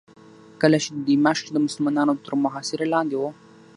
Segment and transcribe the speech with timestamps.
[0.61, 3.23] کله چې دمشق د مسلمانانو تر محاصرې لاندې و.